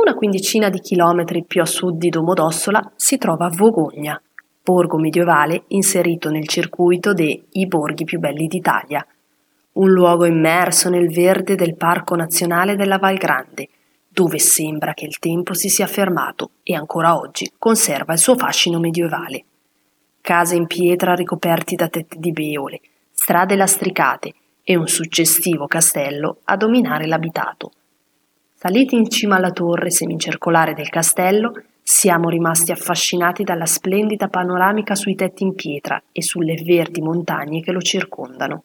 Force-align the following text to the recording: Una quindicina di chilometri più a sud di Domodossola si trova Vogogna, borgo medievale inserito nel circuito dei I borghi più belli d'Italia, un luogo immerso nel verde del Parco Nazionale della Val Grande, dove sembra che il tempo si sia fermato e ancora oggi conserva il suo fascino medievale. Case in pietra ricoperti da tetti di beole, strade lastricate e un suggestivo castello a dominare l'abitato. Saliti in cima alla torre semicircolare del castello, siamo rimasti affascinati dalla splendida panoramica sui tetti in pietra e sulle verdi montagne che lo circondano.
Una 0.00 0.14
quindicina 0.14 0.70
di 0.70 0.80
chilometri 0.80 1.44
più 1.44 1.60
a 1.60 1.66
sud 1.66 1.98
di 1.98 2.08
Domodossola 2.08 2.90
si 2.96 3.18
trova 3.18 3.50
Vogogna, 3.52 4.18
borgo 4.62 4.96
medievale 4.96 5.64
inserito 5.68 6.30
nel 6.30 6.48
circuito 6.48 7.12
dei 7.12 7.44
I 7.52 7.66
borghi 7.66 8.04
più 8.04 8.18
belli 8.18 8.46
d'Italia, 8.46 9.06
un 9.72 9.90
luogo 9.90 10.24
immerso 10.24 10.88
nel 10.88 11.12
verde 11.12 11.54
del 11.54 11.76
Parco 11.76 12.16
Nazionale 12.16 12.76
della 12.76 12.96
Val 12.96 13.18
Grande, 13.18 13.68
dove 14.08 14.38
sembra 14.38 14.94
che 14.94 15.04
il 15.04 15.18
tempo 15.18 15.52
si 15.52 15.68
sia 15.68 15.86
fermato 15.86 16.52
e 16.62 16.74
ancora 16.74 17.18
oggi 17.18 17.52
conserva 17.58 18.14
il 18.14 18.18
suo 18.20 18.38
fascino 18.38 18.78
medievale. 18.78 19.44
Case 20.22 20.56
in 20.56 20.66
pietra 20.66 21.12
ricoperti 21.12 21.74
da 21.74 21.88
tetti 21.88 22.18
di 22.18 22.32
beole, 22.32 22.80
strade 23.12 23.54
lastricate 23.54 24.32
e 24.62 24.76
un 24.76 24.88
suggestivo 24.88 25.66
castello 25.66 26.38
a 26.44 26.56
dominare 26.56 27.06
l'abitato. 27.06 27.72
Saliti 28.62 28.94
in 28.94 29.08
cima 29.08 29.36
alla 29.36 29.52
torre 29.52 29.90
semicircolare 29.90 30.74
del 30.74 30.90
castello, 30.90 31.62
siamo 31.82 32.28
rimasti 32.28 32.72
affascinati 32.72 33.42
dalla 33.42 33.64
splendida 33.64 34.28
panoramica 34.28 34.94
sui 34.94 35.14
tetti 35.14 35.44
in 35.44 35.54
pietra 35.54 36.02
e 36.12 36.22
sulle 36.22 36.56
verdi 36.62 37.00
montagne 37.00 37.62
che 37.62 37.72
lo 37.72 37.80
circondano. 37.80 38.64